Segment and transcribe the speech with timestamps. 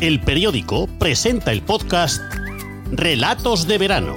[0.00, 2.22] El periódico presenta el podcast
[2.90, 4.14] Relatos de verano.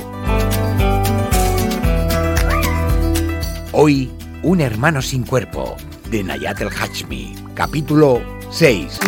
[3.73, 4.09] Hoy,
[4.43, 5.75] Un hermano sin cuerpo,
[6.09, 8.99] de Nayat el Hachmi, capítulo 6.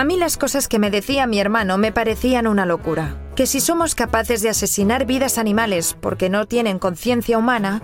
[0.00, 3.18] A mí las cosas que me decía mi hermano me parecían una locura.
[3.36, 7.82] Que si somos capaces de asesinar vidas animales porque no tienen conciencia humana,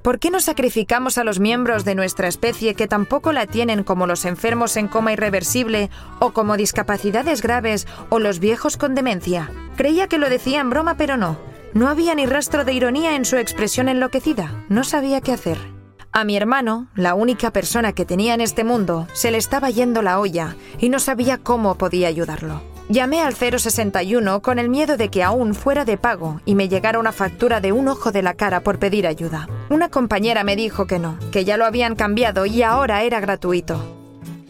[0.00, 4.06] ¿por qué no sacrificamos a los miembros de nuestra especie que tampoco la tienen como
[4.06, 5.90] los enfermos en coma irreversible
[6.20, 9.52] o como discapacidades graves o los viejos con demencia?
[9.76, 11.38] Creía que lo decía en broma, pero no.
[11.74, 14.64] No había ni rastro de ironía en su expresión enloquecida.
[14.70, 15.77] No sabía qué hacer.
[16.12, 20.02] A mi hermano, la única persona que tenía en este mundo, se le estaba yendo
[20.02, 22.62] la olla y no sabía cómo podía ayudarlo.
[22.88, 26.98] Llamé al 061 con el miedo de que aún fuera de pago y me llegara
[26.98, 29.46] una factura de un ojo de la cara por pedir ayuda.
[29.68, 33.78] Una compañera me dijo que no, que ya lo habían cambiado y ahora era gratuito.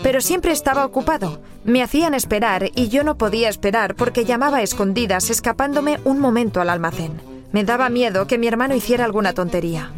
[0.01, 1.41] Pero siempre estaba ocupado.
[1.65, 6.61] Me hacían esperar y yo no podía esperar porque llamaba a escondidas escapándome un momento
[6.61, 7.21] al almacén.
[7.51, 9.91] Me daba miedo que mi hermano hiciera alguna tontería.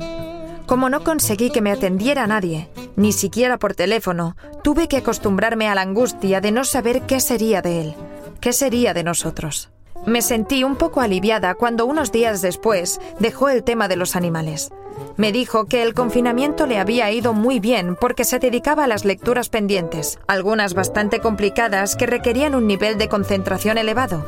[0.70, 5.74] Como no conseguí que me atendiera nadie, ni siquiera por teléfono, tuve que acostumbrarme a
[5.74, 7.94] la angustia de no saber qué sería de él,
[8.40, 9.70] qué sería de nosotros.
[10.06, 14.70] Me sentí un poco aliviada cuando unos días después dejó el tema de los animales.
[15.16, 19.04] Me dijo que el confinamiento le había ido muy bien porque se dedicaba a las
[19.04, 24.24] lecturas pendientes, algunas bastante complicadas que requerían un nivel de concentración elevado.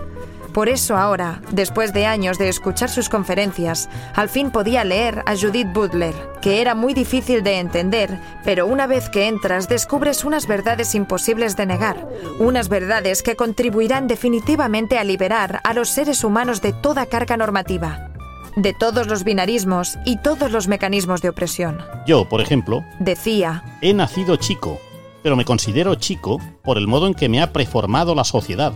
[0.52, 5.34] Por eso ahora, después de años de escuchar sus conferencias, al fin podía leer a
[5.34, 10.46] Judith Butler, que era muy difícil de entender, pero una vez que entras descubres unas
[10.46, 12.08] verdades imposibles de negar,
[12.40, 18.10] unas verdades que contribuirán definitivamente a liberar a los seres humanos de toda carga normativa,
[18.56, 21.78] de todos los binarismos y todos los mecanismos de opresión.
[22.06, 24.80] Yo, por ejemplo, Decía, he nacido chico,
[25.22, 28.72] pero me considero chico por el modo en que me ha preformado la sociedad,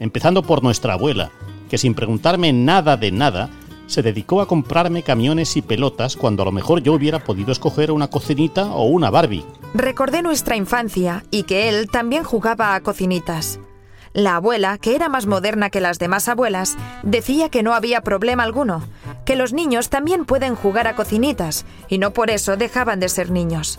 [0.00, 1.30] empezando por nuestra abuela,
[1.70, 3.48] que sin preguntarme nada de nada,
[3.86, 7.90] se dedicó a comprarme camiones y pelotas cuando a lo mejor yo hubiera podido escoger
[7.90, 9.44] una cocinita o una Barbie.
[9.74, 13.60] Recordé nuestra infancia y que él también jugaba a cocinitas.
[14.12, 18.44] La abuela, que era más moderna que las demás abuelas, decía que no había problema
[18.44, 18.82] alguno,
[19.26, 23.30] que los niños también pueden jugar a cocinitas y no por eso dejaban de ser
[23.30, 23.78] niños.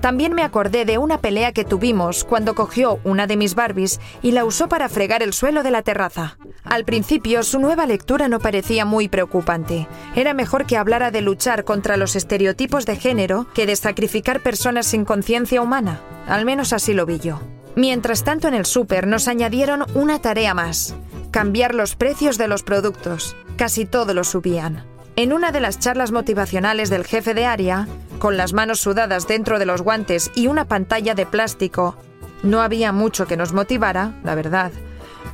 [0.00, 4.32] También me acordé de una pelea que tuvimos cuando cogió una de mis Barbies y
[4.32, 6.38] la usó para fregar el suelo de la terraza.
[6.64, 9.88] Al principio su nueva lectura no parecía muy preocupante.
[10.14, 14.86] Era mejor que hablara de luchar contra los estereotipos de género que de sacrificar personas
[14.86, 16.00] sin conciencia humana.
[16.26, 17.40] Al menos así lo vi yo.
[17.76, 20.94] Mientras tanto en el súper nos añadieron una tarea más.
[21.30, 23.36] Cambiar los precios de los productos.
[23.56, 24.84] Casi todo lo subían.
[25.16, 27.86] En una de las charlas motivacionales del jefe de área,
[28.20, 31.96] con las manos sudadas dentro de los guantes y una pantalla de plástico,
[32.44, 34.70] no había mucho que nos motivara, la verdad.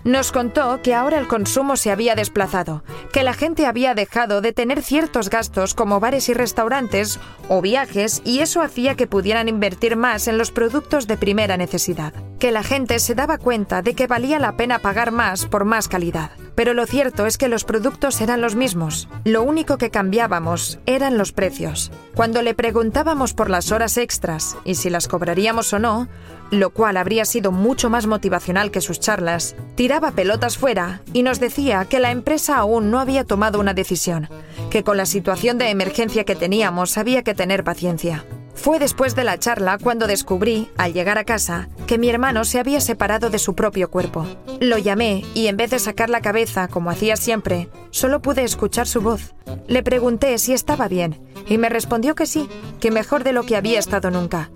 [0.04, 4.52] Nos contó que ahora el consumo se había desplazado, que la gente había dejado de
[4.52, 9.96] tener ciertos gastos como bares y restaurantes o viajes y eso hacía que pudieran invertir
[9.96, 14.06] más en los productos de primera necesidad, que la gente se daba cuenta de que
[14.06, 16.30] valía la pena pagar más por más calidad.
[16.56, 19.08] Pero lo cierto es que los productos eran los mismos.
[19.24, 21.92] Lo único que cambiábamos eran los precios.
[22.14, 26.08] Cuando le preguntábamos por las horas extras y si las cobraríamos o no,
[26.50, 31.40] lo cual habría sido mucho más motivacional que sus charlas, tiraba pelotas fuera y nos
[31.40, 34.28] decía que la empresa aún no había tomado una decisión,
[34.70, 38.24] que con la situación de emergencia que teníamos había que tener paciencia.
[38.56, 42.58] Fue después de la charla cuando descubrí, al llegar a casa, que mi hermano se
[42.58, 44.26] había separado de su propio cuerpo.
[44.60, 48.88] Lo llamé y en vez de sacar la cabeza, como hacía siempre, solo pude escuchar
[48.88, 49.34] su voz.
[49.68, 52.48] Le pregunté si estaba bien y me respondió que sí,
[52.80, 54.50] que mejor de lo que había estado nunca,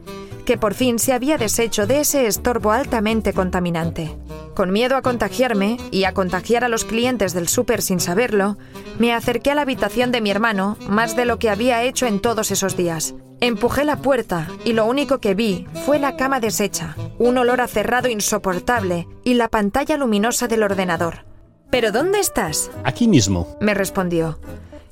[0.45, 4.17] que por fin se había deshecho de ese estorbo altamente contaminante.
[4.57, 8.59] Con miedo a contagiarme y a contagiar a los clientes del súper sin saberlo,
[8.99, 12.21] me acerqué a la habitación de mi hermano más de lo que había hecho en
[12.21, 13.15] todos esos días.
[13.43, 17.69] Empujé la puerta y lo único que vi fue la cama deshecha, un olor a
[17.69, 21.25] cerrado insoportable y la pantalla luminosa del ordenador.
[21.71, 22.71] ¿Pero dónde estás?
[22.85, 23.57] Aquí mismo.
[23.61, 24.39] me respondió.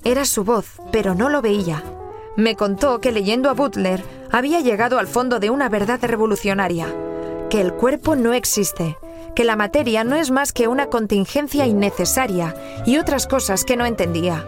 [0.02, 1.82] Era su voz, pero no lo veía.
[2.36, 4.02] Me contó que leyendo a Butler
[4.32, 6.86] había llegado al fondo de una verdad revolucionaria,
[7.50, 8.96] que el cuerpo no existe,
[9.34, 12.54] que la materia no es más que una contingencia innecesaria
[12.86, 14.46] y otras cosas que no entendía,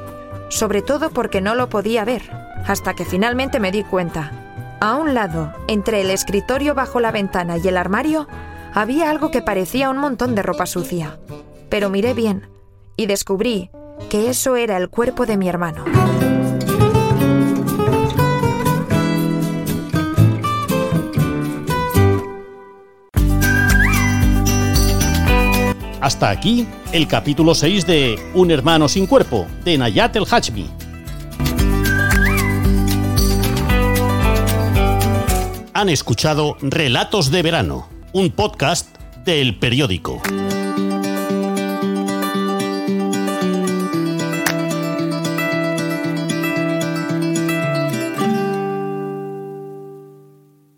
[0.48, 4.32] sobre todo porque no lo podía ver, hasta que finalmente me di cuenta.
[4.80, 8.26] A un lado, entre el escritorio bajo la ventana y el armario,
[8.72, 11.18] había algo que parecía un montón de ropa sucia.
[11.68, 12.48] Pero miré bien
[12.96, 13.70] y descubrí
[14.08, 15.84] que eso era el cuerpo de mi hermano.
[26.00, 30.79] Hasta aquí el capítulo 6 de Un hermano sin cuerpo, de Nayat el Hachmi.
[35.72, 40.20] Han escuchado Relatos de Verano, un podcast del periódico.